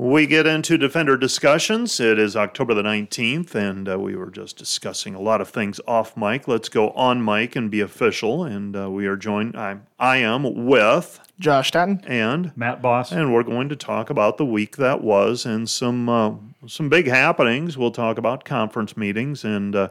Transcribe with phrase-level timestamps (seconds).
[0.00, 2.00] We get into defender discussions.
[2.00, 5.78] It is October the 19th, and uh, we were just discussing a lot of things
[5.86, 6.48] off mic.
[6.48, 8.44] Let's go on mic and be official.
[8.44, 12.02] And uh, we are joined, I, I am with Josh Statton.
[12.08, 13.12] and Matt Boss.
[13.12, 16.32] and we're going to talk about the week that was and some uh,
[16.66, 17.76] some big happenings.
[17.76, 19.88] We'll talk about conference meetings and uh,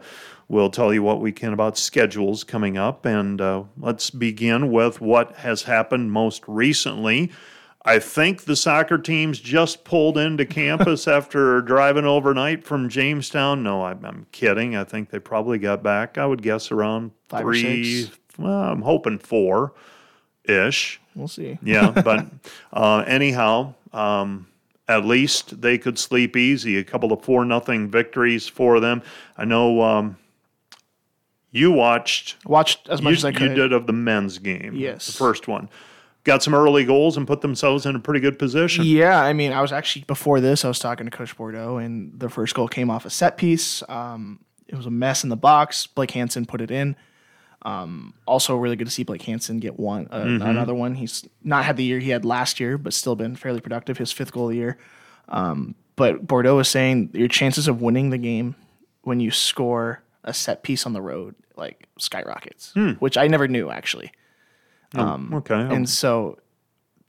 [0.47, 3.05] we'll tell you what we can about schedules coming up.
[3.05, 7.31] And uh, let's begin with what has happened most recently.
[7.85, 13.63] I think the soccer teams just pulled into campus after driving overnight from Jamestown.
[13.63, 14.75] No, I'm, I'm kidding.
[14.75, 16.17] I think they probably got back.
[16.17, 18.03] I would guess around Five or three.
[18.03, 18.17] six.
[18.37, 19.73] Well, I'm hoping four
[20.43, 20.99] ish.
[21.15, 21.57] We'll see.
[21.63, 22.25] Yeah, but
[22.73, 24.47] uh, anyhow, um,
[24.87, 26.77] at least they could sleep easy.
[26.77, 29.01] A couple of four nothing victories for them.
[29.37, 30.17] I know um,
[31.51, 32.37] you watched.
[32.45, 33.41] Watched as much You, as I could.
[33.51, 34.75] you did of the men's game.
[34.75, 35.05] Yes.
[35.07, 35.69] the first one.
[36.29, 38.85] Got some early goals and put themselves in a pretty good position.
[38.85, 40.63] Yeah, I mean, I was actually before this.
[40.63, 43.81] I was talking to Coach Bordeaux, and the first goal came off a set piece.
[43.89, 45.87] Um, it was a mess in the box.
[45.87, 46.95] Blake Hansen put it in.
[47.63, 50.47] Um, also, really good to see Blake Hansen get one, uh, Mm-hmm.
[50.47, 50.93] another one.
[50.95, 53.97] He's not had the year he had last year, but still been fairly productive.
[53.97, 54.77] His fifth goal of the year.
[55.29, 58.55] Um, but Bordeaux was saying your chances of winning the game
[59.01, 62.91] when you score a set piece on the road like skyrockets, Hmm.
[62.99, 64.11] which I never knew actually.
[64.95, 65.55] Okay.
[65.55, 66.37] And so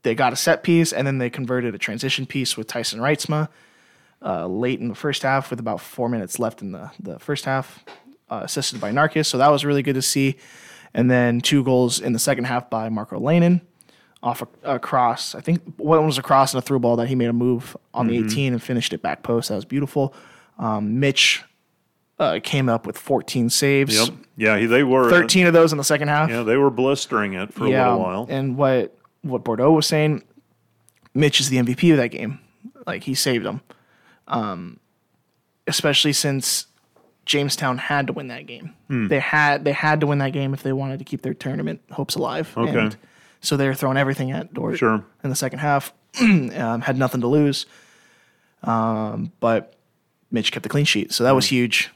[0.03, 3.49] they got a set piece and then they converted a transition piece with Tyson Reitzma
[4.23, 7.45] uh, late in the first half with about four minutes left in the, the first
[7.45, 7.85] half,
[8.31, 9.27] uh, assisted by Narcus.
[9.27, 10.37] So that was really good to see.
[10.93, 13.61] And then two goals in the second half by Marco Lanin
[14.23, 15.35] off a, a cross.
[15.35, 17.77] I think one was a cross and a through ball that he made a move
[17.95, 19.49] on the 18 and finished it back post.
[19.49, 20.15] That was beautiful.
[20.59, 21.43] Um, Mitch
[22.21, 23.97] uh, came up with 14 saves.
[23.99, 24.17] Yep.
[24.37, 26.31] Yeah, he- they were 13 of those in the second half.
[26.31, 28.27] Yeah, they were blistering it for a little while.
[28.31, 30.23] And what what Bordeaux was saying,
[31.15, 32.39] Mitch is the MVP of that game.
[32.87, 33.61] Like he saved them.
[34.29, 34.79] Um,
[35.67, 36.67] especially since
[37.27, 38.75] Jamestown had to win that game.
[38.89, 39.09] Hmm.
[39.09, 41.81] They had they had to win that game if they wanted to keep their tournament
[41.91, 42.53] hopes alive.
[42.57, 42.79] Okay.
[42.79, 42.97] And
[43.41, 45.05] so they were throwing everything at Dordt Sure.
[45.25, 45.93] in the second half.
[46.21, 47.67] um, had nothing to lose.
[48.63, 49.75] Um, but
[50.31, 51.13] Mitch kept the clean sheet.
[51.13, 51.37] So that Hmm.
[51.37, 51.91] was huge.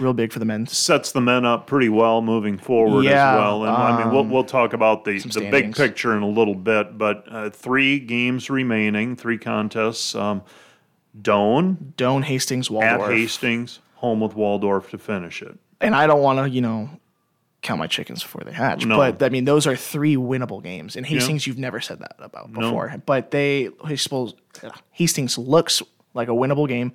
[0.00, 0.66] Real big for the men.
[0.66, 3.64] sets the men up pretty well moving forward Yeah, as well.
[3.64, 6.96] And I mean, we'll, we'll talk about the, the big picture in a little bit,
[6.96, 10.14] but uh, three games remaining, three contests.
[10.14, 10.42] Um,
[11.20, 15.58] Doane Doane Hastings at Hastings, home with Waldorf to finish it.
[15.80, 16.88] and I don't want to, you know,
[17.62, 18.86] count my chickens before they hatch.
[18.86, 18.96] No.
[18.96, 20.96] But I mean, those are three winnable games.
[20.96, 22.90] In Hastings, you've never said that about before.
[22.90, 23.02] No.
[23.04, 23.68] But they,
[24.92, 25.82] Hastings looks
[26.14, 26.92] like a winnable game.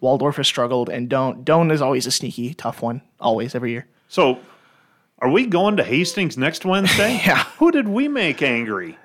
[0.00, 3.86] Waldorf has struggled, and Doane Doane is always a sneaky, tough one, always every year.
[4.08, 4.38] So,
[5.20, 7.20] are we going to Hastings next Wednesday?
[7.26, 7.42] Yeah.
[7.58, 8.96] Who did we make angry?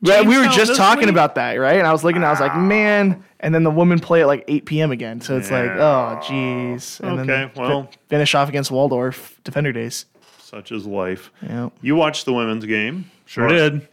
[0.00, 1.10] Yeah, we were just talking week?
[1.10, 1.76] about that, right?
[1.76, 3.24] And I was looking, I was like, man.
[3.40, 4.92] And then the women play at like 8 p.m.
[4.92, 7.00] again, so it's like, oh, jeez.
[7.00, 7.82] And Okay, then well.
[7.84, 10.06] fi- finish off against Waldorf Defender Days.
[10.40, 11.32] Such is life.
[11.42, 11.70] Yeah.
[11.82, 13.10] You watched the women's game.
[13.26, 13.88] Sure did.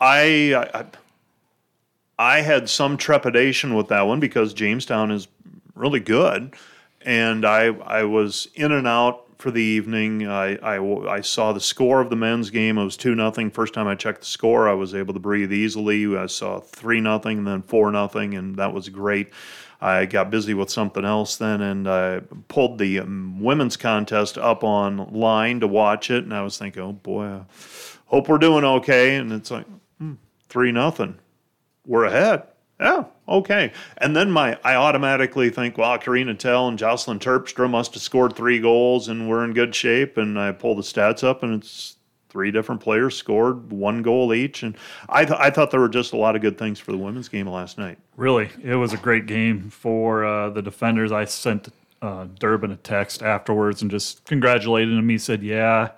[0.00, 0.84] I, I
[2.18, 5.26] I had some trepidation with that one because Jamestown is
[5.76, 6.54] really good,
[7.02, 10.26] and I I was in and out for the evening.
[10.26, 12.78] I I, I saw the score of the men's game.
[12.78, 13.50] It was two nothing.
[13.50, 16.16] First time I checked the score, I was able to breathe easily.
[16.16, 19.30] I saw three nothing, and then four nothing, and that was great.
[19.80, 24.64] I got busy with something else then, and I pulled the um, women's contest up
[24.64, 27.44] online to watch it, and I was thinking, oh boy, I
[28.06, 29.16] hope we're doing okay.
[29.16, 29.66] And it's like
[29.98, 30.14] hmm,
[30.48, 31.18] three nothing
[31.86, 32.42] we're ahead.
[32.78, 33.72] Yeah, okay.
[33.98, 38.36] And then my I automatically think, well, Karina Tell and Jocelyn Terpstra must have scored
[38.36, 40.16] three goals and we're in good shape.
[40.16, 41.96] And I pull the stats up and it's
[42.28, 44.62] three different players scored one goal each.
[44.62, 44.76] And
[45.08, 47.28] I, th- I thought there were just a lot of good things for the women's
[47.28, 47.98] game last night.
[48.16, 51.12] Really, it was a great game for uh, the defenders.
[51.12, 51.68] I sent
[52.02, 55.08] uh, Durbin a text afterwards and just congratulated him.
[55.08, 55.92] He said, "Yeah,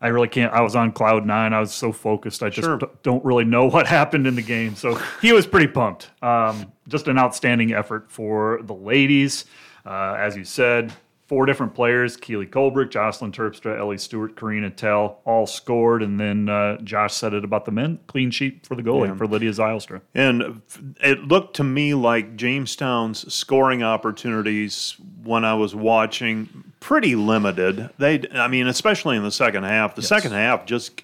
[0.00, 0.52] I really can't.
[0.52, 1.52] I was on cloud nine.
[1.54, 2.42] I was so focused.
[2.42, 2.76] I just Sure.
[2.78, 6.10] d- don't really know what happened in the game." So he was pretty pumped.
[6.22, 9.46] Um, just an outstanding effort for the ladies,
[9.86, 10.92] uh, as you said.
[11.26, 16.50] Four different players: Keely Colbrick, Jocelyn Terpstra, Ellie Stewart, Karina Tell, all scored, and then
[16.50, 20.02] uh, Josh said it about the men: clean sheet for the goalie for Lydia Zylstra.
[20.14, 20.60] And
[21.02, 27.88] it looked to me like Jamestown's scoring opportunities when I was watching pretty limited.
[27.96, 29.94] They, I mean, especially in the second half.
[29.94, 31.00] The second half just,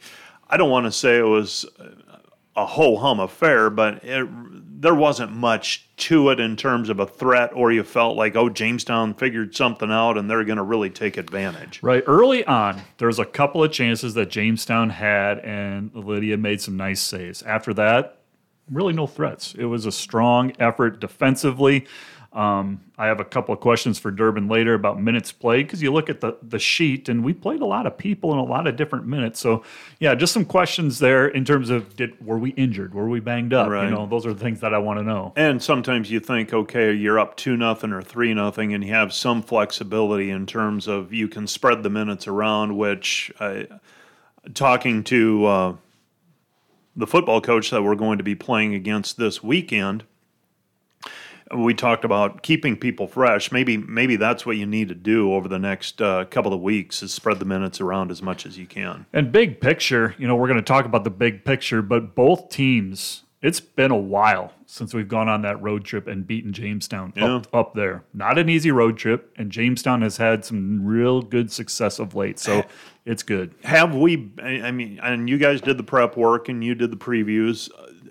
[0.48, 1.64] I don't want to say it was
[2.54, 4.28] a ho hum affair, but it,
[4.80, 8.48] there wasn't much to it in terms of a threat, or you felt like, oh,
[8.48, 11.80] Jamestown figured something out and they're going to really take advantage.
[11.82, 12.02] Right.
[12.06, 16.78] Early on, there was a couple of chances that Jamestown had, and Lydia made some
[16.78, 17.42] nice saves.
[17.42, 18.20] After that,
[18.70, 19.54] really no threats.
[19.54, 21.86] It was a strong effort defensively.
[22.32, 25.92] Um, I have a couple of questions for Durbin later about minutes played because you
[25.92, 28.68] look at the the sheet and we played a lot of people in a lot
[28.68, 29.40] of different minutes.
[29.40, 29.64] So
[29.98, 32.94] yeah, just some questions there in terms of did were we injured?
[32.94, 33.68] Were we banged up?
[33.68, 33.84] Right.
[33.84, 35.32] You know, those are the things that I want to know.
[35.34, 39.12] And sometimes you think, okay, you're up two nothing or three nothing, and you have
[39.12, 42.76] some flexibility in terms of you can spread the minutes around.
[42.76, 43.64] Which, uh,
[44.54, 45.76] talking to uh,
[46.94, 50.04] the football coach that we're going to be playing against this weekend,
[51.54, 53.50] we talked about keeping people fresh.
[53.50, 57.02] Maybe maybe that's what you need to do over the next uh, couple of weeks
[57.02, 59.06] is spread the minutes around as much as you can.
[59.12, 62.50] And big picture, you know, we're going to talk about the big picture, but both
[62.50, 67.12] teams, it's been a while since we've gone on that road trip and beaten Jamestown
[67.18, 68.04] up, up there.
[68.14, 72.38] Not an easy road trip, and Jamestown has had some real good success of late.
[72.38, 72.64] So
[73.04, 73.54] it's good.
[73.64, 74.30] Have we?
[74.40, 77.68] I mean, and you guys did the prep work and you did the previews.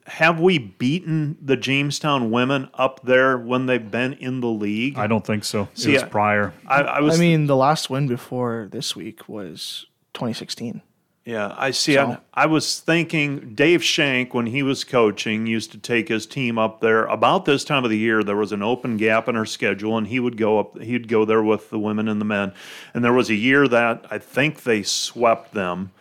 [0.09, 4.97] Have we beaten the Jamestown women up there when they've been in the league?
[4.97, 5.69] I don't think so.
[5.75, 6.53] See, it was I- prior.
[6.67, 7.17] I, I was.
[7.17, 10.81] I mean, the last win before this week was 2016.
[11.25, 11.93] yeah, I see.
[11.93, 16.25] So- I, I was thinking Dave Shank, when he was coaching, used to take his
[16.25, 18.23] team up there about this time of the year.
[18.23, 20.81] There was an open gap in our schedule, and he would go up.
[20.81, 22.53] He'd go there with the women and the men.
[22.93, 25.91] And there was a year that I think they swept them,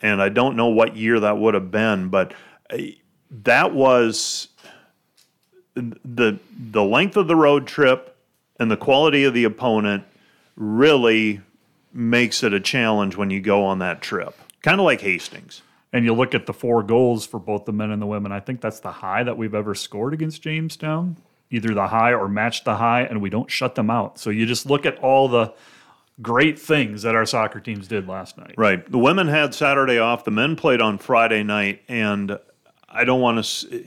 [0.00, 2.32] and I don't know what year that would have been, but
[2.72, 2.78] uh,
[3.30, 4.48] that was
[5.74, 8.16] the the length of the road trip
[8.58, 10.04] and the quality of the opponent
[10.56, 11.40] really
[11.92, 14.34] makes it a challenge when you go on that trip.
[14.62, 15.62] Kind of like Hastings.
[15.92, 18.30] And you look at the four goals for both the men and the women.
[18.30, 21.16] I think that's the high that we've ever scored against Jamestown,
[21.50, 24.18] either the high or matched the high, and we don't shut them out.
[24.18, 25.52] So you just look at all the
[26.22, 28.54] great things that our soccer teams did last night.
[28.56, 28.88] Right.
[28.88, 30.24] The women had Saturday off.
[30.24, 32.38] The men played on Friday night, and
[32.90, 33.86] I don't want to.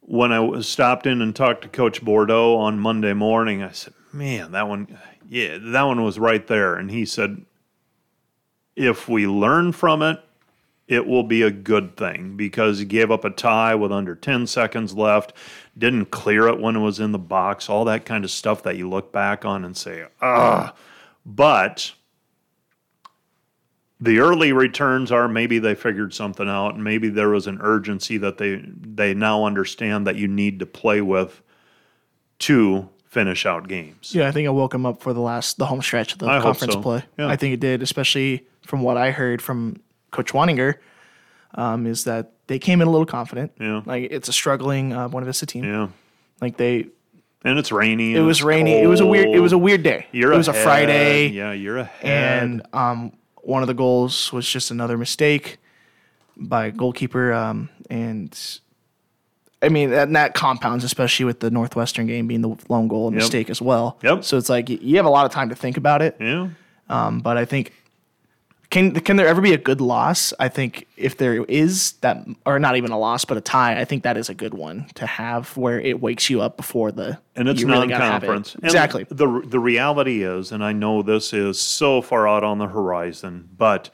[0.00, 4.52] When I stopped in and talked to Coach Bordeaux on Monday morning, I said, "Man,
[4.52, 4.98] that one,
[5.28, 7.42] yeah, that one was right there." And he said,
[8.74, 10.20] "If we learn from it,
[10.88, 14.46] it will be a good thing because he gave up a tie with under 10
[14.46, 15.32] seconds left,
[15.78, 18.76] didn't clear it when it was in the box, all that kind of stuff that
[18.76, 20.74] you look back on and say, ah.
[21.24, 21.92] But
[24.02, 28.18] the early returns are maybe they figured something out and maybe there was an urgency
[28.18, 31.40] that they they now understand that you need to play with
[32.40, 34.14] to finish out games.
[34.14, 36.26] Yeah, I think it woke them up for the last the home stretch of the
[36.26, 36.82] I conference so.
[36.82, 37.04] play.
[37.18, 37.28] Yeah.
[37.28, 39.76] I think it did, especially from what I heard from
[40.10, 40.74] Coach Waninger,
[41.54, 43.52] um, is that they came in a little confident.
[43.60, 43.82] Yeah.
[43.84, 45.64] Like it's a struggling uh, Buena Vista team.
[45.64, 45.88] Yeah.
[46.40, 46.86] Like they,
[47.44, 48.14] And it's rainy.
[48.16, 48.80] it was rainy.
[48.82, 49.28] It was a weird.
[49.28, 50.06] It was a weird day.
[50.10, 50.52] You're it was a.
[50.54, 52.42] Friday, Yeah, you're ahead.
[52.42, 53.12] and um,
[53.42, 55.58] one of the goals was just another mistake
[56.36, 57.32] by a goalkeeper.
[57.32, 58.36] Um, and
[59.60, 63.14] I mean, and that compounds, especially with the Northwestern game being the lone goal and
[63.14, 63.22] Yep.
[63.22, 63.98] mistake as well.
[64.02, 64.24] Yep.
[64.24, 66.16] So it's like you have a lot of time to think about it.
[66.20, 66.48] yeah.
[66.88, 67.72] Um, but I think
[68.72, 70.32] can can there ever be a good loss?
[70.40, 73.84] I think if there is that, or not even a loss, but a tie, I
[73.84, 77.18] think that is a good one to have where it wakes you up before the
[77.36, 77.90] and it's really it.
[77.90, 78.54] non-conference.
[78.54, 79.04] And Exactly.
[79.04, 83.50] the the reality is, and I know this is so far out on the horizon,
[83.56, 83.90] but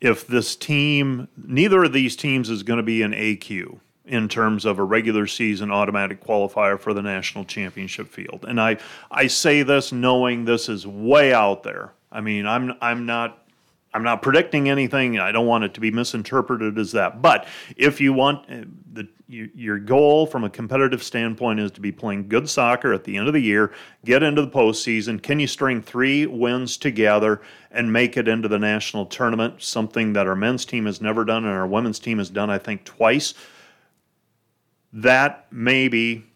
[0.00, 4.64] if this team, neither of these teams is going to be an AQ in terms
[4.64, 8.44] of a regular season automatic qualifier for the national championship field.
[8.46, 8.78] And I
[9.10, 11.94] I say this knowing this is way out there.
[12.12, 13.39] I mean, I'm I'm not
[13.92, 15.18] I'm not predicting anything.
[15.18, 17.20] I don't want it to be misinterpreted as that.
[17.20, 21.92] But if you want uh, the your goal from a competitive standpoint is to be
[21.92, 23.72] playing good soccer at the end of the year,
[24.04, 25.22] get into the postseason.
[25.22, 29.62] Can you string three wins together and make it into the national tournament?
[29.62, 32.58] Something that our men's team has never done and our women's team has done, I
[32.58, 33.34] think, twice.
[34.92, 36.29] That maybe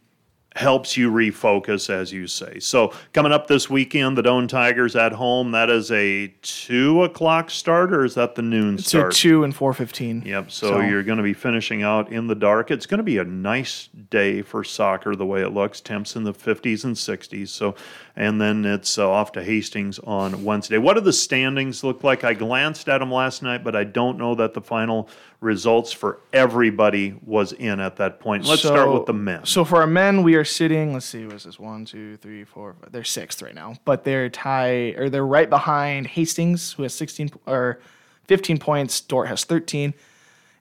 [0.55, 2.61] helps you refocus, as you say.
[2.61, 5.51] So coming up this weekend, the Doane Tigers at home.
[5.51, 8.85] That is a two o'clock start, or is that the noon start?
[8.85, 9.13] So start?
[9.15, 10.23] two and four fifteen.
[10.25, 10.51] Yep.
[10.53, 12.71] So, So- you're going to be finishing out in the dark.
[12.71, 15.81] It's going to be a nice day for soccer, the way it looks.
[15.81, 17.49] Temps in the 50s and 60s.
[17.49, 17.75] So,
[18.17, 20.79] and then it's uh, off to Hastings on Wednesday.
[20.79, 22.25] What do the standings look like?
[22.25, 25.09] I glanced at them last night, but I don't know that the final
[25.41, 28.45] results for everybody was in at that point.
[28.47, 29.45] Let's start with the men.
[29.45, 30.93] So for our men, we are sitting.
[30.93, 31.59] Let's see, what's this?
[31.59, 32.77] One, two, three, four.
[32.81, 32.93] Five.
[32.93, 37.31] They're sixth right now, but they're tie or they're right behind Hastings, who has sixteen
[37.47, 37.81] or
[38.27, 39.01] fifteen points.
[39.01, 39.93] Dordt has thirteen.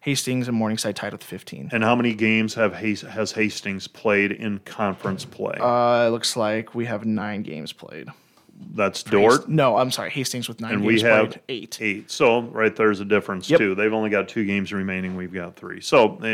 [0.03, 1.69] Hastings and Morningside tied with fifteen.
[1.71, 5.57] and how many games have has Hastings played in conference play?
[5.59, 8.09] Uh, it looks like we have nine games played.
[8.75, 9.47] That's Dordt.
[9.47, 11.77] No, I'm sorry, Hastings with nine And games we have played, eight.
[11.81, 12.09] Eight.
[12.11, 13.59] So right there's a difference Yep.
[13.59, 13.75] too.
[13.75, 15.15] They've only got two games remaining.
[15.15, 15.79] We've got three.
[15.81, 16.25] So uh,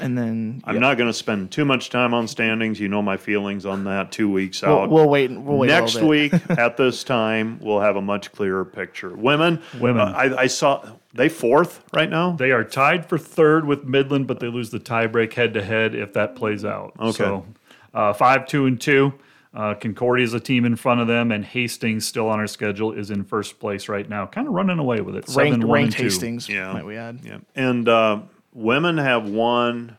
[0.00, 0.80] And then I'm yeah.
[0.80, 2.80] not going to spend too much time on standings.
[2.80, 4.10] You know my feelings on that.
[4.12, 4.90] Two weeks We'll, out.
[4.90, 5.30] we'll wait.
[5.32, 6.32] We'll wait Next little bit.
[6.32, 9.10] week at this time, we'll have a much clearer picture.
[9.14, 10.00] Women, Women.
[10.00, 12.32] uh, I, I saw they fourth right now.
[12.32, 15.94] They are tied for third with Midland, but they lose the tiebreak head to head
[15.94, 16.94] if that plays out.
[16.98, 17.12] Okay.
[17.12, 17.46] So
[17.92, 19.12] uh, five, two, and two.
[19.54, 22.92] Uh, Concordia is a team in front of them, and Hastings, still on our schedule,
[22.92, 25.28] is in first place right now, kind of running away with it.
[25.28, 26.04] Seven, Ranked, one, ranked and two.
[26.04, 26.48] Hastings.
[26.48, 26.72] Yeah.
[26.72, 27.20] Might we add?
[27.22, 28.20] Yeah, and uh,
[28.54, 29.96] women have won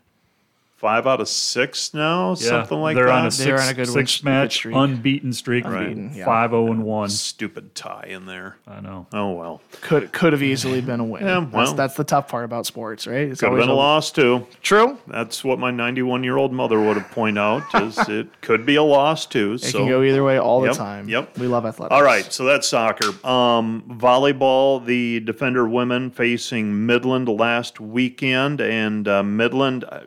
[0.83, 3.21] five out of six now, Yeah, something like they're that.
[3.21, 4.75] on a They're on a good six good match streak.
[4.75, 6.25] unbeaten streak, Unbeaten, yeah.
[6.25, 7.07] five zero and one.
[7.07, 8.57] Stupid tie in there.
[8.67, 9.07] I know.
[9.13, 11.23] Oh well, Could could have easily been a win.
[11.25, 11.73] Yeah, that's, well.
[11.73, 13.29] that's the tough part about sports, right?
[13.29, 14.45] It's could have always been a loss too.
[14.61, 14.97] True.
[15.07, 17.63] That's what my 91 year old mother would have pointed out.
[17.81, 19.53] Is it could be a loss too.
[19.53, 21.07] It so can go either way all Yep, the time.
[21.07, 21.37] yep.
[21.37, 21.95] We love athletics.
[21.95, 23.07] All right, so that's soccer.
[23.25, 30.01] Um, volleyball, the Defender women facing Midland last weekend, and uh, Midland, uh,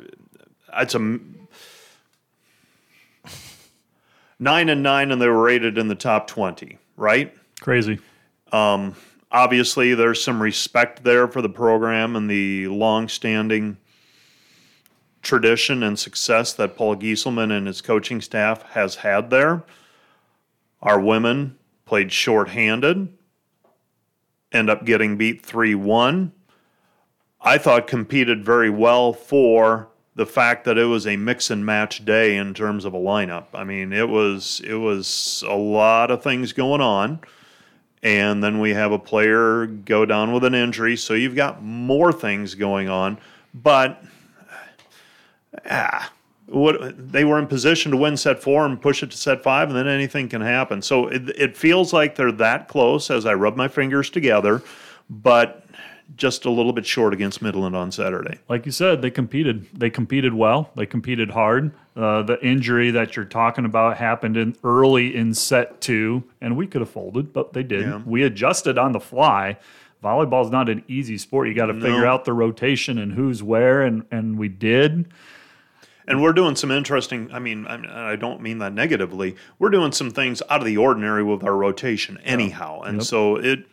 [0.77, 1.19] it's a
[4.39, 6.79] nine and nine, and they were rated in the top twenty.
[6.97, 7.35] Right?
[7.61, 7.99] Crazy.
[8.53, 8.95] Um,
[9.31, 13.77] obviously, there's some respect there for the program and the long-standing
[15.23, 19.65] tradition and success that Paul Gieselman and his coaching staff has had there.
[20.81, 23.09] Our women played shorthanded,
[24.53, 26.33] end up getting beat 3 1.
[27.41, 32.05] I thought competed very well for the fact that it was a mix and match
[32.05, 33.45] day in terms of a lineup.
[33.55, 37.21] I mean, it was it was a lot of things going on.
[38.03, 42.13] And then we have a player go down with an injury, so you've got more
[42.13, 43.19] things going on.
[43.53, 44.03] But
[45.69, 46.13] ah,
[46.47, 49.69] what they were in position to win set four and push it to set five,
[49.69, 50.83] and then anything can happen.
[50.83, 54.63] So it, it feels like they're that close as I rub my fingers together,
[55.11, 55.66] but
[56.15, 58.39] just a little bit short against Midland on Saturday.
[58.49, 59.67] like you said, they competed.
[59.75, 60.71] They competed well.
[60.77, 61.73] They competed hard.
[61.97, 66.67] Uh, the injury that you're talking about happened in early in set two, and we
[66.67, 67.91] could have folded, but they didn't.
[67.91, 68.03] Yeah.
[68.07, 69.59] We adjusted on the fly.
[70.05, 71.49] Volleyball's not an easy sport.
[71.49, 75.09] You got to figure out the rotation and who's where, and and we did.
[76.09, 77.31] And we're doing some interesting.
[77.33, 79.35] I mean, I, I don't mean that negatively.
[79.59, 82.83] We're doing some things out of the ordinary with our rotation, anyhow.
[82.83, 83.67] And so it,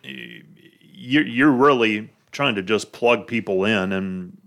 [0.82, 4.38] you're, you're really trying to just plug people in and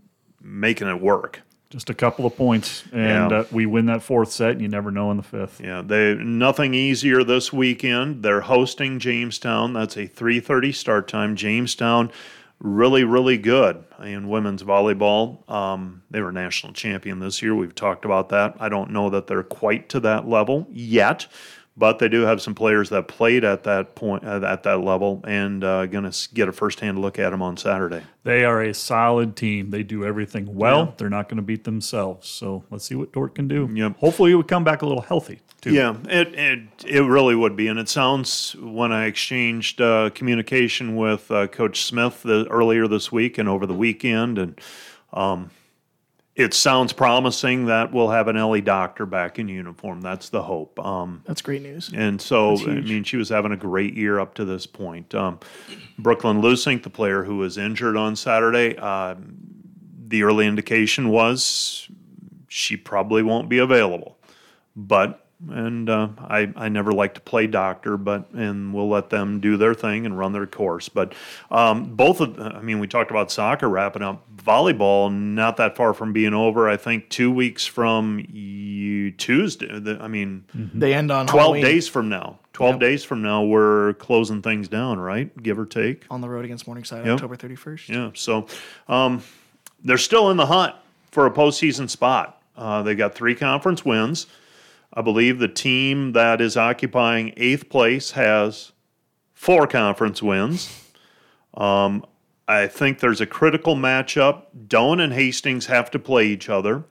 [0.43, 1.41] making it work.
[1.71, 3.39] Just a couple of points, and Yeah.
[3.39, 4.53] uh, we win that fourth set.
[4.53, 5.61] And you never know in the fifth.
[5.63, 8.23] Yeah, they nothing easier this weekend.
[8.23, 9.73] They're hosting Jamestown.
[9.73, 11.35] That's a 3:30 start time.
[11.35, 12.13] Jamestown,
[12.61, 15.49] really, really good in women's volleyball.
[15.51, 17.55] Um, they were national champion this year.
[17.55, 18.55] We've talked about that.
[18.61, 21.27] I don't know that they're quite to that level yet,
[21.77, 25.63] but they do have some players that played at that point at that level, and
[25.63, 28.03] uh, going to get a firsthand look at them on Saturday.
[28.25, 29.71] They are a solid team.
[29.71, 30.87] They do everything well.
[30.87, 30.93] Yeah.
[30.97, 32.29] They're not going to beat themselves.
[32.29, 33.69] So let's see what Dordt can do.
[33.73, 33.99] Yep.
[33.99, 35.73] Hopefully, it would come back a little healthy too.
[35.73, 40.97] Yeah, it, it it really would be, and it sounds when I exchanged uh, communication
[40.97, 44.61] with uh, Coach Smith the, earlier this week and over the weekend, and
[45.13, 45.51] um,
[46.37, 50.03] it sounds promising that we'll have an Ellie Doctor back in uniform.
[50.03, 50.79] That's the hope.
[50.79, 51.91] Um, That's great news.
[51.95, 55.15] and so, I mean, she was having a great year up to this point.
[55.15, 55.41] Um,
[55.99, 59.15] Brooklyn Lusink, the player who was injured on Saturday, uh,
[60.09, 61.89] the early indication was
[62.49, 64.19] she probably won't be available.
[64.77, 69.41] But and uh, I I never like to play doctor, but and we'll let them
[69.41, 70.89] do their thing and run their course.
[70.89, 71.15] But
[71.51, 74.23] um, both of I mean, we talked about soccer wrapping up.
[74.37, 76.69] Volleyball not that far from being over.
[76.69, 79.79] I think two weeks from you, Tuesday.
[79.79, 80.45] The, I mean.
[80.55, 82.81] They end on 12 Halloween days from now 12 Yep.
[82.81, 86.67] days from now we're closing things down right give or take on the road against
[86.67, 87.15] Morningside, Yep.
[87.17, 87.89] October 31st.
[87.89, 88.47] yeah so
[88.89, 89.23] um,
[89.85, 90.75] they're still in the hunt
[91.11, 94.27] for a postseason spot uh, they got three conference wins
[94.93, 98.73] i believe the team that is occupying eighth place has
[99.35, 100.83] four conference wins
[101.55, 102.05] um,
[102.49, 106.85] i think there's a critical matchup doane and hastings have to play each other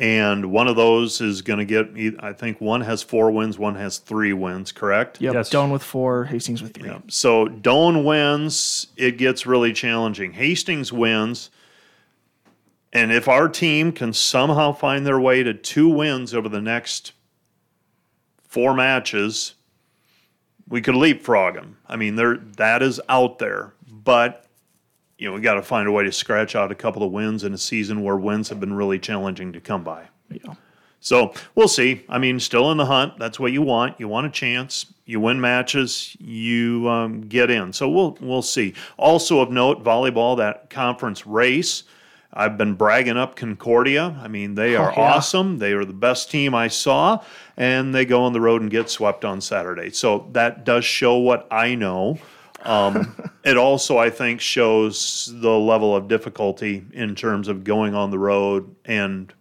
[0.00, 3.74] and one of those is going to get I think one has four wins one
[3.74, 5.34] has three wins correct Yep.
[5.34, 5.50] Yes.
[5.50, 6.88] Doane with four, Hastings with three.
[6.88, 7.00] yeah.
[7.08, 10.32] So Doane wins, it gets really challenging.
[10.34, 11.50] Hastings wins,
[12.92, 17.12] and if our team can somehow find their way to two wins over the next
[18.44, 19.54] four matches,
[20.68, 21.76] we could leapfrog them.
[21.86, 24.46] I mean, there that is out there, but
[25.18, 27.44] you know we got to find a way to scratch out a couple of wins
[27.44, 30.08] in a season where wins have been really challenging to come by.
[30.30, 30.54] Yeah.
[31.00, 32.04] So we'll see.
[32.08, 33.18] I mean, still in the hunt.
[33.18, 34.00] That's what you want.
[34.00, 34.86] You want a chance.
[35.04, 36.16] You win matches.
[36.18, 37.72] You um, get in.
[37.72, 38.74] So we'll we'll see.
[38.96, 41.84] Also of note, volleyball that conference race.
[42.32, 44.18] I've been bragging up Concordia.
[44.22, 45.14] I mean, they are Oh, yeah.
[45.14, 45.58] awesome.
[45.58, 47.22] They are the best team I saw,
[47.56, 49.90] and they go on the road and get swept on Saturday.
[49.90, 52.18] So that does show what I know.
[52.64, 58.10] Um, it also, I think, shows the level of difficulty in terms of going on
[58.10, 59.32] the road and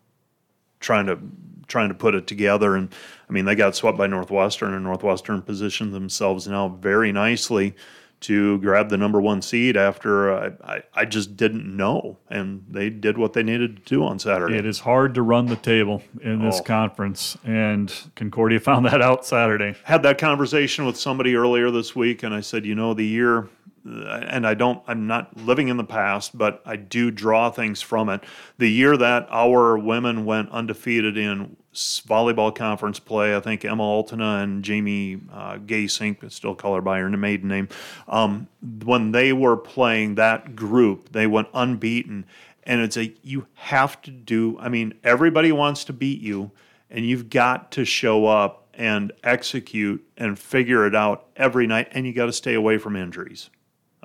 [0.80, 1.20] trying to
[1.68, 2.76] trying to put it together.
[2.78, 2.94] And
[3.30, 7.76] I mean, they got swept by Northwestern, and Northwestern positioned themselves now very nicely
[8.22, 12.90] to grab the number one seed after uh, I, I just didn't know, and they
[12.90, 14.56] did what they needed to do on Saturday.
[14.58, 16.64] It is hard to run the table in this Oh.
[16.64, 19.76] conference, and Concordia found that out Saturday.
[19.84, 23.48] had that conversation with somebody earlier this week, and I said, you know, the year,
[23.88, 28.10] and I don't, I'm not living in the past, but I do draw things from
[28.10, 28.24] it.
[28.58, 34.44] The year that our women went undefeated in volleyball conference play, I think Emma Altena
[34.44, 37.70] and Jamie uh, Gaysink, still call her by her maiden name,
[38.08, 38.48] um,
[38.84, 42.26] when they were playing that group, they went unbeaten.
[42.64, 46.52] And it's a, you have to do, I mean, everybody wants to beat you
[46.90, 52.06] and you've got to show up and execute and figure it out every night and
[52.06, 53.50] you got to stay away from injuries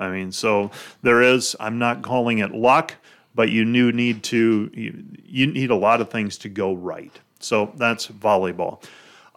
[0.03, 0.71] i mean so
[1.03, 2.95] there is i'm not calling it luck
[3.35, 7.21] but you do need to you, you need a lot of things to go right
[7.39, 8.83] so that's volleyball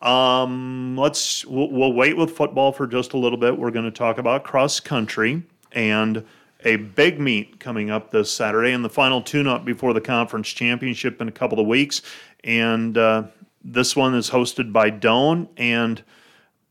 [0.01, 3.91] um, let's we'll, we'll wait with football for just a little bit we're going to
[3.91, 5.41] talk about cross country
[5.71, 6.23] and
[6.65, 10.49] a big meet coming up this Saturday and the final tune up before the conference
[10.49, 12.01] championship in a couple of weeks.
[12.43, 13.23] And uh,
[13.63, 15.47] this one is hosted by Doane.
[15.57, 16.03] And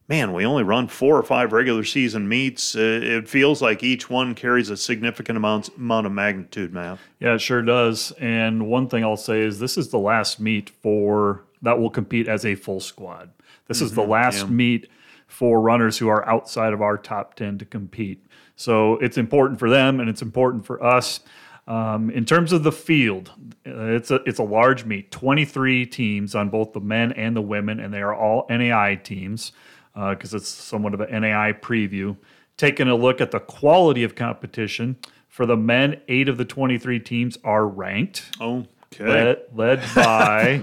[0.09, 2.77] man, we only run four or five regular season meets.
[2.77, 6.99] Uh, it feels like each one carries a significant amount, amount of magnitude, Matt.
[7.21, 8.13] Yeah, it sure does.
[8.19, 12.29] And one thing I'll say is this is the last meet for that will compete
[12.29, 13.31] as a full squad.
[13.67, 14.91] This is the last meet
[15.27, 18.25] for runners who are outside of our top 10 to compete.
[18.57, 21.21] So it's important for them and it's important for us.
[21.67, 23.33] Um, in terms of the field,
[23.67, 25.11] uh, it's a it's a large meet.
[25.11, 28.97] Twenty three teams on both the men and the women, and they are all NAI
[28.97, 29.53] teams
[29.95, 32.17] because it's somewhat of an NAI preview.
[32.57, 34.97] Taking a look at the quality of competition
[35.29, 38.65] for the men, eight of the twenty three teams are ranked, Okay.
[39.05, 40.63] led, led by.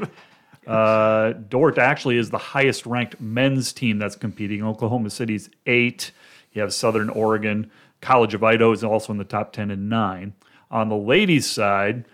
[0.66, 4.64] Uh, Dordt actually is the highest ranked men's team that's competing.
[4.64, 6.12] Oklahoma City's eight.
[6.54, 7.72] You have Southern Oregon.
[8.00, 10.34] College of Idaho is also in the top 10 and nine.
[10.70, 12.06] On the ladies' side,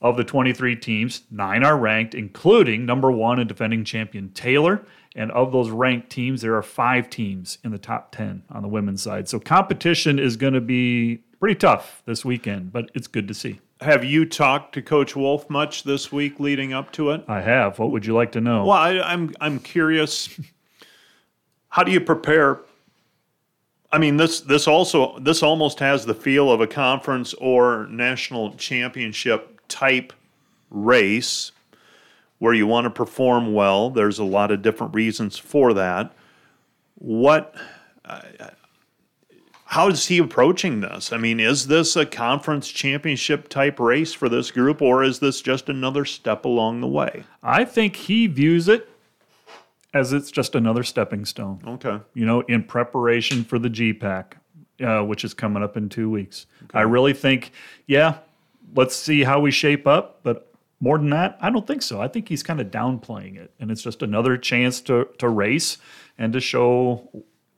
[0.00, 4.84] of the 23 teams, nine are ranked, including number one and defending champion Taylor.
[5.14, 8.68] And of those ranked teams, there are five teams in the top 10 on the
[8.68, 9.28] women's side.
[9.28, 13.60] So competition is going to be pretty tough this weekend, but it's good to see.
[13.80, 17.24] Have you talked to Coach Wolf much this week leading up to it?
[17.26, 17.78] I have.
[17.78, 18.64] What would you like to know?
[18.64, 20.28] Well, I, I'm I'm curious.
[21.68, 22.60] How do you prepare?
[23.90, 28.54] I mean, this this also this almost has the feel of a conference or national
[28.54, 30.12] championship type
[30.70, 31.50] race
[32.42, 33.88] where you want to perform well.
[33.88, 36.12] There's a lot of different reasons for that.
[36.96, 37.54] What?
[39.66, 41.12] How is he approaching this?
[41.12, 45.40] I mean, is this a conference championship type race for this group, or is this
[45.40, 47.22] just another step along the way?
[47.44, 48.88] I think he views it
[49.94, 51.60] as it's just another stepping stone.
[51.64, 52.00] Okay.
[52.12, 54.32] you know, in preparation for the GPAC,
[54.84, 56.46] uh, which is coming up in two weeks.
[56.74, 57.52] I really think,
[57.86, 58.18] yeah,
[58.74, 60.18] let's see how we shape up.
[60.24, 60.51] But
[60.82, 62.02] more than that, I don't think so.
[62.02, 65.78] I think he's kind of downplaying it, and it's just another chance to to race
[66.18, 67.08] and to show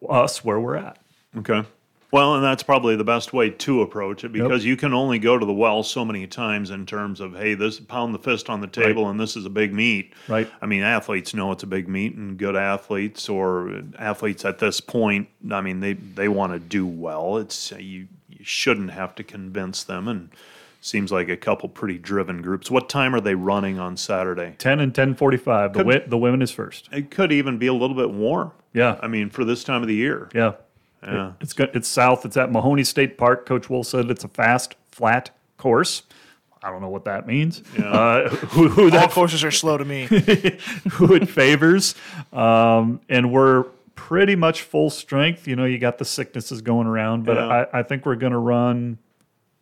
[0.06, 0.98] us where we're at.
[1.38, 1.64] Okay.
[2.10, 5.36] Well, and that's probably the best way to approach it because you can only go
[5.36, 8.60] to the well so many times in terms of, hey, this pound the fist on
[8.60, 10.12] the table and this is a big meet.
[10.28, 10.48] Right.
[10.62, 14.80] I mean, athletes know it's a big meet, and good athletes or athletes at this
[14.80, 17.38] point, I mean, they they want to do well.
[17.38, 20.28] It's you you shouldn't have to convince them, and
[20.84, 22.70] seems like a couple pretty driven groups.
[22.70, 24.54] What time are they running on Saturday?
[24.58, 25.72] Ten and ten forty five.
[25.72, 26.88] The wi- the women is first.
[26.92, 28.52] It could even be a little bit warm.
[28.72, 30.28] Yeah, I mean, for this time of the year.
[30.34, 30.52] yeah.
[31.02, 31.32] Yeah.
[31.42, 31.68] It's good.
[31.74, 32.24] It's south.
[32.24, 33.44] It's at Mahoney State Park.
[33.44, 36.02] Coach Wolf said it's a fast, flat course.
[36.62, 37.62] I don't know what that means.
[37.78, 40.06] Uh, who, who All that courses are slow to me.
[40.92, 41.94] who it favors.
[42.32, 43.64] Um, and we're
[43.96, 45.46] pretty much full strength.
[45.46, 47.66] You know, you got the sicknesses going around, but Yeah.
[47.74, 48.96] I, I think we're going to run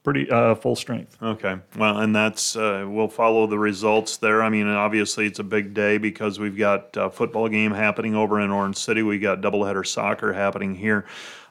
[0.02, 1.16] pretty uh, full strength.
[1.22, 1.56] Okay.
[1.76, 4.42] Well, and that's uh, we'll follow the results there.
[4.42, 8.40] I mean, obviously it's a big day because we've got a football game happening over
[8.40, 9.02] in Orange City.
[9.02, 11.06] We got doubleheader soccer happening here,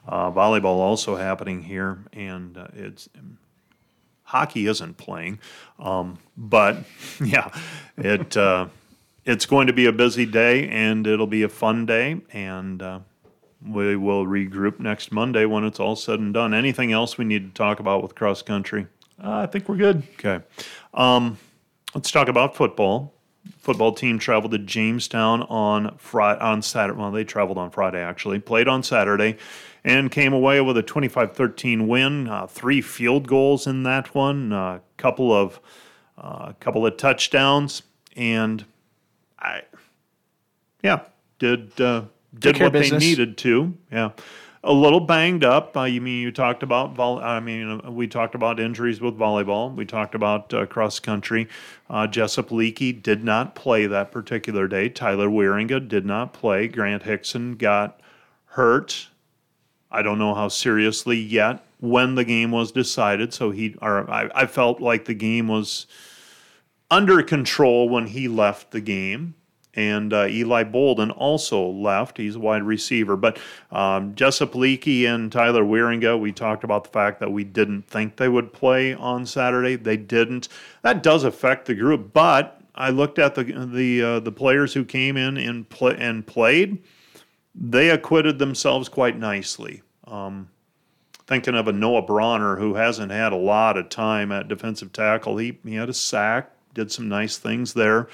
[0.07, 3.09] uh, volleyball also happening here, and uh, it's
[4.23, 5.39] hockey isn't playing,
[5.79, 6.77] um, but
[7.23, 7.49] yeah,
[7.97, 8.35] it.
[8.35, 8.67] Uh,
[9.25, 12.19] it's going to be a busy day and it'll be a fun day.
[12.31, 12.99] And uh,
[13.65, 16.53] we will regroup next Monday when it's all said and done.
[16.53, 18.87] Anything else we need to talk about with cross country?
[19.23, 20.03] Uh, I think we're good.
[20.13, 20.43] Okay.
[20.93, 21.37] Um,
[21.93, 23.13] let's talk about football.
[23.57, 26.99] Football team traveled to Jamestown on Friday, on Saturday.
[26.99, 28.39] Well, they traveled on Friday actually.
[28.39, 29.37] Played on Saturday,
[29.83, 32.27] and came away with a 25-13 win.
[32.27, 34.51] Uh, three field goals in that one.
[34.51, 35.59] A uh, couple of
[36.17, 37.81] uh, couple of touchdowns,
[38.15, 38.63] and
[39.39, 39.63] I,
[40.83, 41.01] yeah,
[41.39, 42.03] did uh,
[42.37, 43.77] did what they needed to.
[43.91, 44.11] Yeah
[44.63, 45.75] a little banged up.
[45.75, 49.17] Uh, you mean you talked about vol- I mean uh, we talked about injuries with
[49.17, 49.73] volleyball.
[49.73, 51.47] We talked about uh, cross country.
[51.89, 54.89] Uh, Jessup Leakey did not play that particular day.
[54.89, 56.67] Tyler Wieringa did not play.
[56.67, 57.99] Grant Hickson got
[58.45, 59.07] hurt.
[59.89, 61.65] I don't know how seriously yet.
[61.79, 65.87] When the game was decided, so he or I, I felt like the game was
[66.91, 69.33] under control when he left the game
[69.73, 72.17] and uh, Eli Bolden also left.
[72.17, 73.15] He's a wide receiver.
[73.15, 73.39] But
[73.71, 78.17] um, Jessup Leakey and Tyler Wieringa, we talked about the fact that we didn't think
[78.17, 79.75] they would play on Saturday.
[79.75, 80.49] They didn't.
[80.81, 82.13] That does affect the group.
[82.13, 86.83] But I looked at the the uh, the players who came in and and played.
[87.53, 89.81] They acquitted themselves quite nicely.
[90.07, 90.49] Um,
[91.27, 95.37] thinking of a Noah Bronner who hasn't had a lot of time at defensive tackle.
[95.37, 98.09] He he had a sack, did some nice things there.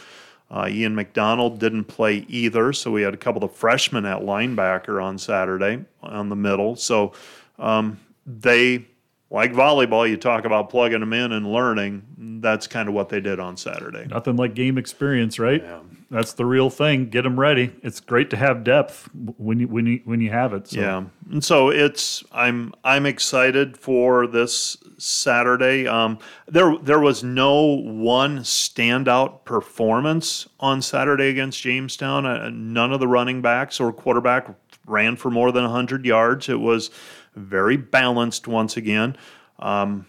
[0.50, 5.04] Uh, Ian McDonald didn't play either, so we had a couple of freshmen at linebacker
[5.04, 6.76] on Saturday on the middle.
[6.78, 7.12] So
[7.60, 8.86] um, they,
[9.30, 12.40] like volleyball, you talk about plugging them in and learning.
[12.42, 14.06] That's kind of what they did on Saturday.
[14.06, 15.62] Nothing like game experience, right?
[15.62, 17.10] Yeah that's the real thing.
[17.10, 17.76] Get them ready.
[17.84, 20.68] It's great to have depth when you when you when you have it.
[20.70, 20.80] So.
[20.80, 25.86] Yeah, and so it's I'm I'm excited for this Saturday.
[25.86, 32.26] Um, there there was no one standout performance on Saturday against Jamestown.
[32.26, 34.48] Uh, none of the running backs or quarterback
[34.86, 36.48] ran for more than 100 yards.
[36.48, 36.90] It was
[37.36, 39.18] very balanced once again.
[39.60, 40.06] Um,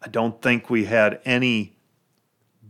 [0.00, 1.73] I don't think we had any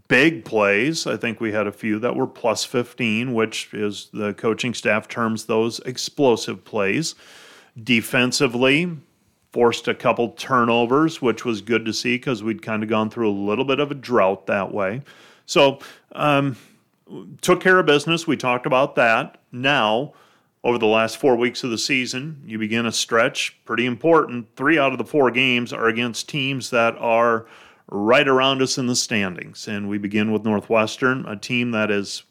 [0.08, 1.06] big plays.
[1.06, 5.08] I think we had a few that were plus 15, which is the coaching staff
[5.08, 7.14] terms those explosive plays.
[7.82, 8.96] Defensively,
[9.52, 13.30] forced a couple turnovers, which was good to see because we'd kind of gone through
[13.30, 15.00] a little bit of a drought that way.
[15.46, 15.78] So,
[16.12, 16.56] um,
[17.40, 18.26] took care of business.
[18.26, 19.38] We talked about that.
[19.52, 20.14] Now,
[20.64, 24.48] over the last four weeks of the season, you begin a stretch pretty important.
[24.56, 27.46] Three out of the four games are against teams that are
[27.94, 29.68] right around us in the standings.
[29.68, 32.24] And we begin with Northwestern, a team that is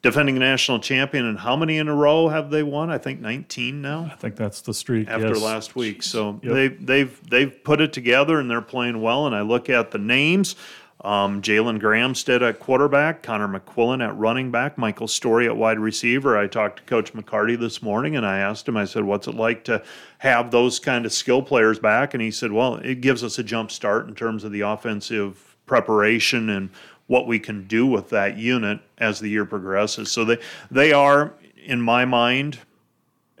[0.00, 1.24] defending national champion.
[1.24, 2.88] And how many in a row have they won?
[2.88, 4.08] I think 19 now.
[4.12, 5.42] I think that's the streak after yes.
[5.42, 6.04] last week.
[6.04, 6.52] So yep.
[6.52, 9.26] they, they've they've put it together and they're playing well.
[9.26, 10.54] And I look at the names.
[11.00, 16.38] Um, Jalen Gramstead at quarterback, Connor McQuillan at running back, Michael Story at wide receiver.
[16.38, 19.34] I talked to Coach McCarty this morning and I asked him, I said, what's it
[19.34, 19.82] like to
[20.18, 22.14] have those kind of skill players back?
[22.14, 25.56] And he said, well, it gives us a jump start in terms of the offensive
[25.66, 26.70] preparation and
[27.06, 30.10] what we can do with that unit as the year progresses.
[30.10, 30.38] So they,
[30.70, 31.34] they are,
[31.66, 32.60] in my mind,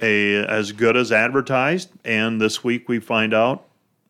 [0.02, 1.88] a, as good as advertised.
[2.04, 3.64] And this week we find out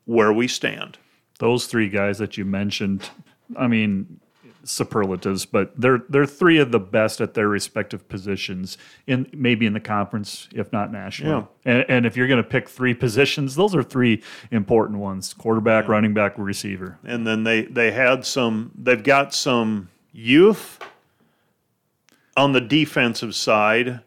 [0.06, 0.98] where we stand.
[1.38, 3.10] Those three guys that you mentioned
[3.56, 4.20] I mean,
[4.64, 9.72] superlatives, but they're they're three of the best at their respective positions in maybe in
[9.72, 11.46] the conference, if not nationally.
[11.64, 11.72] Yeah.
[11.72, 15.84] And, and if you're going to pick three positions, those are three important ones: quarterback,
[15.84, 15.92] yeah.
[15.92, 16.98] running back, receiver.
[17.04, 18.72] And then they they had some.
[18.76, 20.80] They've got some youth
[22.36, 24.00] on the defensive side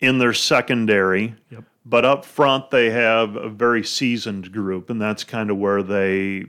[0.00, 1.34] in their secondary.
[1.50, 1.64] Yep.
[1.84, 6.46] But up front, they have a very seasoned group, and that's kind of where they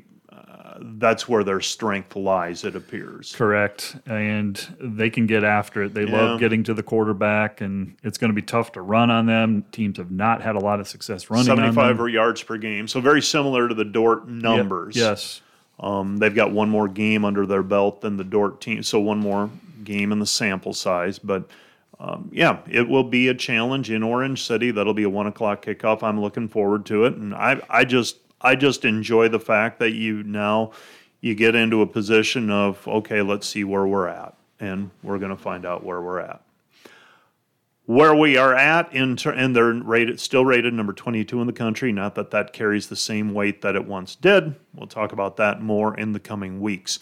[0.81, 3.35] that's where their strength lies, it appears.
[3.35, 3.97] Correct.
[4.05, 5.93] And they can get after it.
[5.93, 6.17] They yeah.
[6.17, 9.65] love getting to the quarterback, and it's going to be tough to run on them.
[9.71, 12.87] Teams have not had a lot of success running 75 yards per game.
[12.87, 14.95] So very similar to the Dordt numbers.
[14.95, 15.41] yes.
[15.79, 19.19] Um, they've got one more game under their belt than the Dordt team, so one
[19.19, 19.49] more
[19.83, 21.19] game in the sample size.
[21.19, 21.49] But
[21.99, 24.71] um, yeah, it will be a challenge in Orange City.
[24.71, 26.03] That'll be a one o'clock kickoff.
[26.03, 29.91] I'm looking forward to it, and I I just I just enjoy the fact that
[29.91, 30.71] you now
[31.21, 35.35] you get into a position of okay, let's see where we're at, and we're going
[35.35, 36.41] to find out where we're at.
[37.85, 41.53] Where we are at, in ter- and they're rated still rated number 22 in the
[41.53, 41.91] country.
[41.91, 44.55] Not that that carries the same weight that it once did.
[44.75, 46.99] We'll talk about that more in the coming weeks.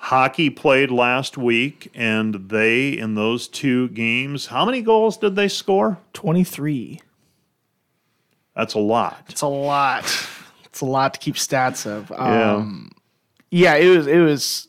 [0.00, 5.48] Hockey played last week, and they, in those two games, how many goals did they
[5.48, 5.98] score?
[6.12, 7.00] 23.
[8.58, 9.16] That's a lot.
[9.30, 10.04] It's a lot.
[10.66, 12.12] It's a lot to keep stats of.
[12.12, 12.90] Um,
[13.50, 13.76] yeah.
[13.76, 14.68] yeah, it was it was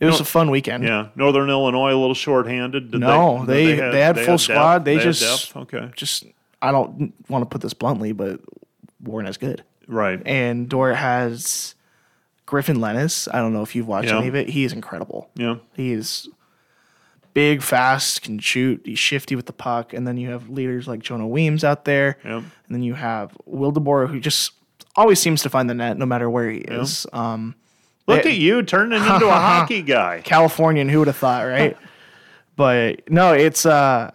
[0.00, 0.84] It was a fun weekend.
[0.84, 2.90] Yeah, Northern Illinois a little shorthanded.
[2.92, 4.40] Did No, they- they had full depth?
[4.42, 4.84] squad.
[4.84, 5.56] They had just- depth?
[5.74, 6.24] okay, Just
[6.62, 8.40] I don't want to put this bluntly, but
[9.02, 9.62] weren't as good.
[9.88, 10.20] right.
[10.26, 11.74] And Dordt has
[12.46, 13.28] Griffin Lennis.
[13.32, 14.18] I don't know if you've watched Yeah.
[14.18, 14.48] any of it.
[14.50, 15.28] He is incredible.
[15.34, 16.28] yeah, He is
[17.36, 18.80] big, fast, can shoot.
[18.86, 19.92] He's shifty with the puck.
[19.92, 22.16] And then you have leaders like Jonah Weems out there.
[22.24, 22.38] yeah.
[22.38, 24.52] And then you have Will DeBoer, who just
[24.96, 27.06] always seems to find the net no matter where he is.
[27.12, 27.54] Um,
[28.08, 30.22] Look They- at you turning into a hockey guy.
[30.24, 31.76] Californian, who would have thought, right?
[32.56, 34.12] but no, it's uh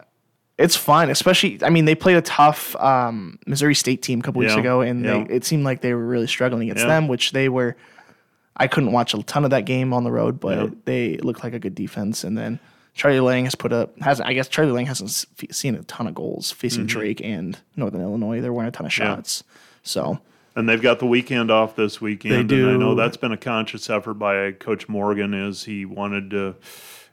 [0.57, 4.39] it's fun, especially I mean, they played a tough um, Missouri State team a couple
[4.39, 5.23] weeks Yeah, ago and yeah.
[5.27, 6.87] they, it seemed like they were really struggling against Yeah.
[6.99, 7.75] them, which they were
[8.57, 11.53] I couldn't watch a ton of that game on the road, but they looked like
[11.53, 12.59] a good defense and then
[12.93, 15.83] Charlie Lang has put up hasn't I guess Charlie Lang hasn't s- f- seen a
[15.83, 16.99] ton of goals facing Mm-hmm.
[16.99, 18.41] Drake and Northern Illinois.
[18.41, 19.43] They're winning a ton of shots.
[19.83, 20.19] So
[20.55, 22.49] And they've got the weekend off this weekend.
[22.49, 25.33] They And I know that's been a conscious effort by Coach Morgan.
[25.33, 26.55] Is he wanted to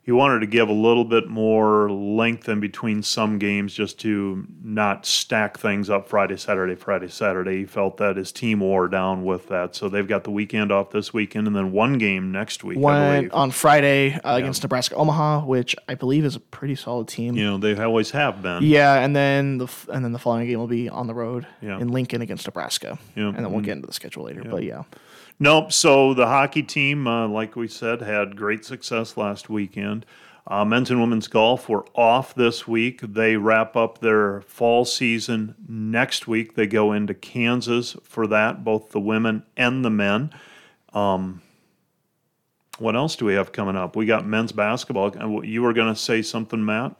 [0.09, 4.43] he wanted to give a little bit more length in between some games just to
[4.65, 7.59] not stack things up Friday, Saturday, Friday, Saturday.
[7.59, 9.75] He felt that his team wore down with that.
[9.77, 13.31] So they've got the weekend off this weekend and then one game next week, one
[13.33, 17.35] on Friday uh, against Nebraska Omaha, which I believe is a pretty solid team.
[17.37, 18.63] You know, they always have been.
[18.63, 21.47] Yeah, and then the f- and then the following game will be on the road
[21.61, 21.79] Yeah.
[21.79, 22.99] in Lincoln against Nebraska.
[23.15, 23.27] Yeah.
[23.27, 24.43] And then we'll get into the schedule later.
[24.43, 24.85] But yeah.
[25.41, 25.73] Nope.
[25.73, 30.05] So the hockey team, uh, like we said, had great success last weekend.
[30.47, 33.01] Uh, men's and women's golf were off this week.
[33.03, 36.55] They wrap up their fall season next week.
[36.55, 40.31] They go into Kansas for that, both the women and the men.
[40.95, 41.43] Um,
[42.79, 43.95] what else do we have coming up?
[43.95, 45.15] We got men's basketball.
[45.21, 46.97] Uh, You were going to say something, Matt?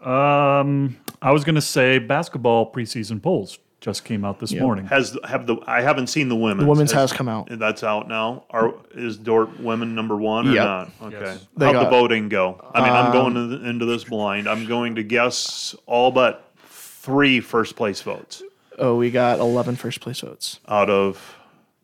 [0.00, 4.84] Um, I was going to say basketball preseason polls just came out this morning.
[4.86, 6.64] Has have the I haven't seen the women's.
[6.64, 7.46] The women's has come out.
[7.50, 8.44] That's out now.
[8.50, 10.64] Are is Dordt women number one or Yep.
[10.64, 10.90] not?
[11.02, 11.20] Okay.
[11.20, 11.46] Yes.
[11.56, 12.60] They How'd the got- um, voting go?
[12.74, 14.48] I mean, I'm going into, into this blind.
[14.48, 18.42] I'm going to guess all but three first place votes
[18.78, 20.58] Oh, we got 11 first place votes.
[20.68, 21.36] out of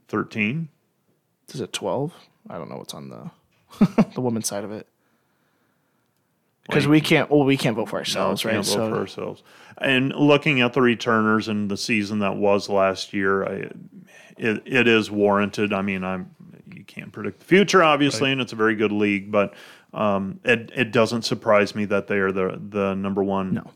[0.08, 0.68] thirteen.
[1.54, 2.12] Is it 12?
[2.50, 3.30] I don't know what's on the
[4.14, 4.88] the women's side of it.
[6.66, 7.30] Because we can't.
[7.30, 8.54] Well, we can't vote for ourselves, right?
[8.54, 9.42] Can't vote for ourselves.
[9.78, 13.70] And looking at the returners and the season that was last year, I,
[14.38, 15.72] it, it is warranted.
[15.72, 16.30] I mean, I'm
[16.72, 19.54] you can't predict the future, obviously, and it's a very good league, but
[19.92, 23.70] um, it it doesn't surprise me that they are the the number one No.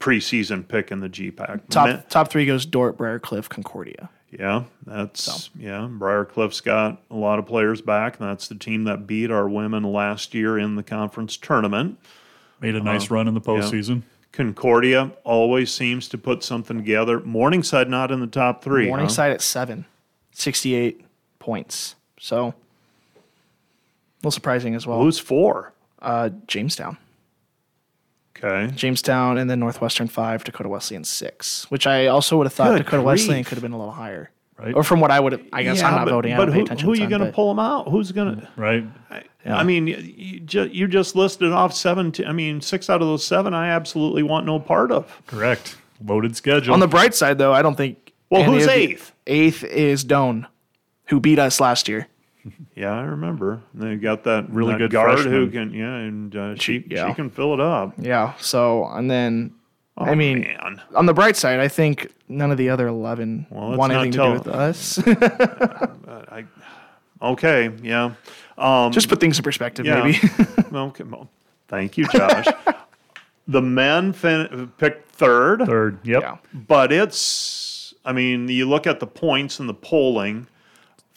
[0.00, 1.68] preseason pick in the GPAC.
[1.70, 4.10] top top three goes Dordt, Briarcliff, Concordia.
[4.30, 5.88] Yeah, that's yeah.
[5.90, 9.82] Briarcliff's got a lot of players back, and that's the team that beat our women
[9.84, 11.98] last year in the conference tournament.
[12.60, 14.02] Made a nice run in the postseason.
[14.32, 17.20] Concordia always seems to put something together.
[17.20, 18.84] Morningside not in the top three.
[18.84, 18.88] huh?
[18.90, 19.86] Morningside at seven,
[20.32, 21.04] 68
[21.38, 21.94] points.
[22.20, 22.54] So a
[24.18, 24.98] little surprising as well.
[25.00, 25.72] Who's four?
[26.00, 26.98] Uh, Jamestown.
[28.42, 28.72] Okay.
[28.74, 32.78] Jamestown, and then Northwestern five, Dakota Wesleyan six, which I also would have thought Good
[32.78, 33.06] Dakota grief.
[33.06, 34.30] Wesleyan could have been a little higher.
[34.58, 34.74] Right.
[34.74, 36.32] Or from what I would have, I guess I'm not but, voting.
[36.32, 37.88] I But don't who, attention who are you going to pull them out?
[37.88, 38.42] Who's going to?
[38.42, 38.48] Mm.
[38.56, 39.24] Right.
[39.46, 42.10] I mean, you just, you just listed off seven.
[42.12, 45.22] T- I mean, six out of those seven, I absolutely want no part of.
[45.28, 45.76] Correct.
[46.04, 46.74] Loaded schedule.
[46.74, 48.12] On the bright side, though, I don't think.
[48.30, 49.12] Well, any who's of the- eighth?
[49.28, 50.46] Eighth is Doane,
[51.06, 52.08] who beat us last year.
[52.74, 53.60] Yeah, I remember.
[53.74, 57.08] They got that Really that good guard who can, yeah, and uh, she yeah.
[57.08, 57.94] she can fill it up.
[57.98, 58.34] Yeah.
[58.38, 59.54] So, and then,
[59.96, 60.80] Oh, I mean, man.
[60.94, 64.02] on the bright side, I think none of the other 11 Well, let's want not
[64.02, 64.98] anything to do with us.
[66.30, 66.44] I,
[67.20, 68.12] okay, yeah.
[68.56, 70.04] Um, Just put things in perspective, Yeah.
[70.04, 70.20] maybe.
[70.72, 71.28] okay, well,
[71.66, 72.46] thank you, Josh.
[73.48, 75.66] the men fin- picked third.
[75.66, 75.98] third.
[76.04, 76.22] Yep.
[76.22, 76.36] yeah.
[76.54, 80.46] but it's i mean you look at the points and the polling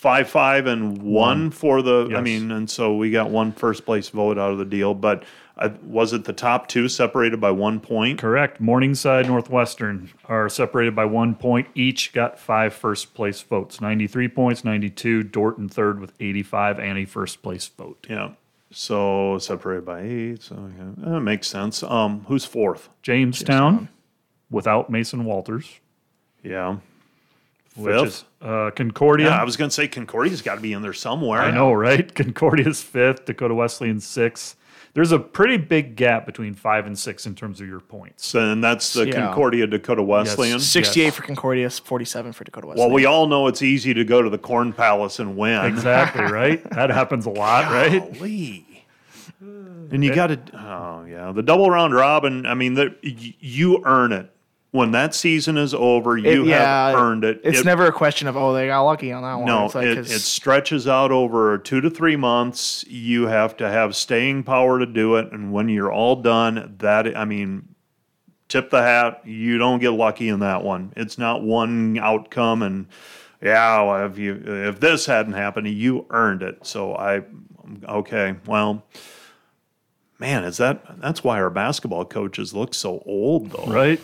[0.02, 4.10] five five and one, for the i mean and so we got one first place
[4.10, 5.24] vote out of the deal but
[5.58, 8.18] uh, was it the top two separated by one point?
[8.18, 8.60] Correct.
[8.60, 11.68] Morningside, Northwestern are separated by one point.
[11.76, 13.80] Each got five first place votes.
[13.80, 15.24] 93 points, 92.
[15.26, 18.08] Dorton third with 85 and a first place vote.
[18.10, 18.32] yeah.
[18.72, 21.84] So separated by eight so yeah, that makes sense.
[21.84, 22.90] Um who's fourth?
[23.04, 23.90] Jamestown,
[24.50, 25.80] without Mason Walters,
[26.42, 26.78] yeah
[27.76, 29.28] which fifth is uh, Concordia.
[29.28, 32.14] yeah i was gonna say concordia's got to be in there somewhere I know, right?
[32.22, 34.56] Concordia's fifth, Dakota Wesleyan sixth.
[34.94, 38.26] There's a pretty big gap between five and six in terms of your points.
[38.28, 39.28] so, and that's the Yeah.
[39.28, 41.16] concordia dakota wesleyan 68 Yes.
[41.16, 42.90] for Concordia, 47 for Dakota Wesleyan.
[42.90, 46.24] well we all know it's easy to go to the corn palace and win Exactly,
[46.42, 46.62] right?
[46.72, 48.14] That happens a lot, right?
[48.20, 48.66] Golly.
[49.40, 52.46] And you got to, oh yeah, the double round robin.
[52.46, 54.30] I mean, the, y- you earn it
[54.72, 57.42] when that season is over, It- you yeah, have earned it.
[57.44, 59.46] It's It- never a question of oh they got lucky on that one.
[59.46, 62.86] No, it's like, it, 'cause- it stretches out over two to three months.
[62.88, 67.16] You have to have staying power to do it, and when you're all done, that
[67.18, 67.64] I mean,
[68.48, 69.22] tip the hat.
[69.26, 70.94] You don't get lucky in that one.
[70.96, 72.86] It's not one outcome, and
[73.42, 76.60] yeah, well, if you if this hadn't happened, you earned it.
[76.66, 77.24] So I,
[77.90, 78.84] okay, well.
[80.20, 83.66] Man, is that that's why our basketball coaches look so old though?
[83.66, 84.00] Right?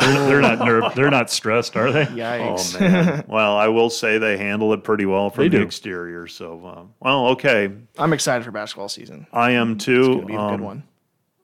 [0.00, 2.06] They're, they're not nerve, they're not stressed, are they?
[2.06, 2.76] yikes.
[2.76, 3.24] Oh man!
[3.28, 5.62] well, I will say they handle it pretty well from They the do.
[5.64, 6.26] exterior.
[6.26, 9.26] So, uh, well, okay, I'm excited for basketball season.
[9.32, 10.00] I am too.
[10.00, 10.82] It's gonna be a Um, good one.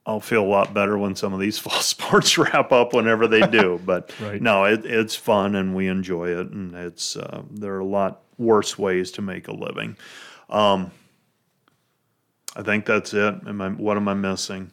[0.08, 3.44] I'll feel a lot better when some of these fall sports wrap up whenever they
[3.46, 3.80] do.
[3.84, 4.40] But Right.
[4.40, 8.22] no, it, it's fun and we enjoy it, and it's uh, there are a lot
[8.38, 9.96] worse ways to make a living.
[10.48, 10.92] Um,
[12.54, 13.34] I think that's it.
[13.46, 14.70] Am I, what am I missing?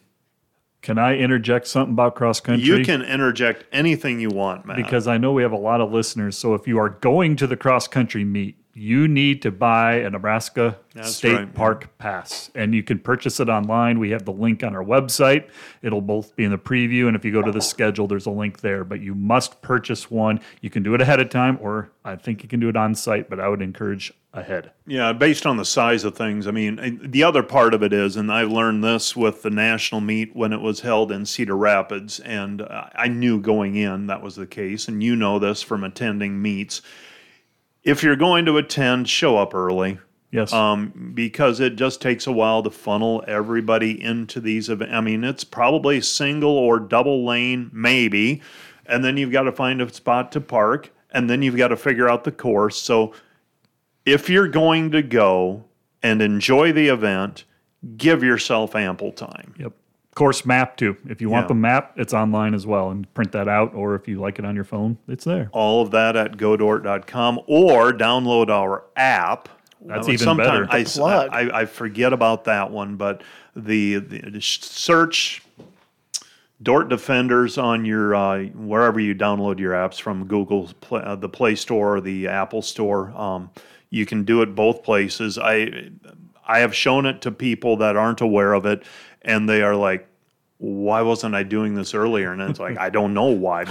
[0.84, 2.68] Can I interject something about cross country?
[2.68, 4.76] You can interject anything you want, Matt.
[4.76, 6.38] because I know we have a lot of listeners.
[6.38, 10.10] So if you are going to the cross country meet, you need to buy a
[10.10, 11.54] Nebraska That's State right.
[11.54, 14.00] Park Pass, and you can purchase it online.
[14.00, 15.50] We have the link on our website.
[15.84, 18.32] It'll both be in the preview, and if you go to the schedule, there's a
[18.32, 18.84] link there.
[18.84, 20.40] But you must purchase one.
[20.62, 22.96] You can do it ahead of time, or I think you can do it on
[22.96, 23.30] site.
[23.30, 24.72] But I would encourage ahead.
[24.88, 26.48] Yeah, based on the size of things.
[26.48, 30.02] I mean, the other part of it is, and I learned this with the national
[30.02, 34.24] meet when it was held in Cedar Rapids, and uh, I knew going in that
[34.24, 36.82] was the case, and you know this from attending meets.
[37.84, 40.00] If you're going to attend, show up early.
[40.32, 40.52] Yes.
[40.52, 44.94] Um, because it just takes a while to funnel everybody into these events.
[44.94, 48.42] I mean, it's probably single or double lane, maybe,
[48.88, 51.78] and then you've got to find a spot to park, and then you've got to
[51.78, 52.78] figure out the course.
[52.78, 53.14] So,
[54.06, 55.66] if you're going to go
[56.02, 57.44] and enjoy the event,
[57.96, 59.54] give yourself ample time.
[59.60, 59.74] Yep.
[60.16, 60.96] Course map too.
[61.08, 61.48] If you want Yeah.
[61.50, 63.74] the map, it's online as well, and print that out.
[63.74, 65.50] Or if you like it on your phone, it's there.
[65.52, 69.50] All of that at godordt.com or download our app.
[69.86, 70.68] That's even sometime better.
[70.70, 71.30] I, The plug.
[71.32, 73.24] I, I forget about that one, but
[73.56, 75.42] the, the search
[76.62, 81.28] Dordt Defenders on your uh, wherever you download your apps from Google, Play, uh, the
[81.28, 83.10] Play Store or the Apple Store.
[83.20, 83.50] Um,
[83.90, 85.38] you can do it both places.
[85.38, 85.90] I
[86.46, 88.84] I have shown it to people that aren't aware of it,
[89.22, 90.08] and they are like,
[90.58, 93.66] "Why wasn't I doing this earlier?" And it's like, I don't know why.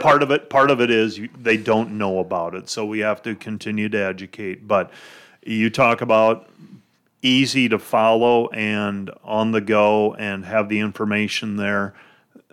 [0.00, 3.00] Part of it, part of it is you, they don't know about it, so we
[3.00, 4.66] have to continue to educate.
[4.66, 4.90] But
[5.44, 6.48] you talk about
[7.22, 11.94] easy to follow and on the go and have the information there.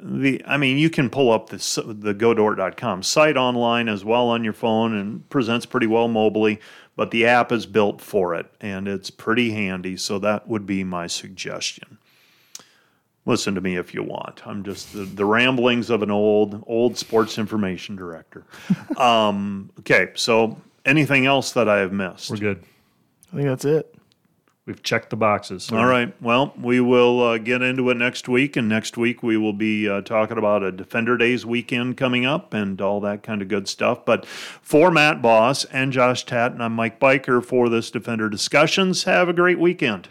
[0.02, 4.44] The I mean, you can pull up the the godordt.com site online as well on
[4.44, 6.60] your phone and presents pretty well mobily,
[7.00, 10.84] but the app is built for it and it's pretty handy, so that would be
[10.84, 11.98] my suggestion.
[13.26, 14.46] Listen to me if you want.
[14.46, 18.44] I'm just the, the ramblings of an old old sports information director.
[18.98, 22.32] um, okay, so anything else that I have missed?
[22.32, 22.66] We're good.
[23.32, 23.96] I think that's it.
[24.70, 25.72] We've checked the boxes.
[25.72, 26.14] All right.
[26.22, 29.90] Well, we will uh, get into it next week, and next week we will be
[29.90, 33.68] uh, talking about a Defender Days weekend coming up and all that kind of good
[33.68, 34.06] stuff.
[34.06, 39.06] But for Matt Boss and Josh Tatton, I'm Mike Byker for this Defender Discussions.
[39.06, 40.10] Have a great weekend.